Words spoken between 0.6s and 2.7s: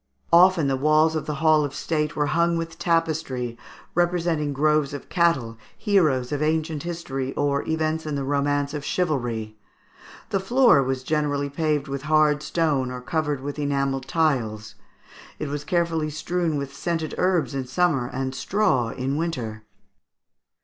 the walls of the hall of state were hung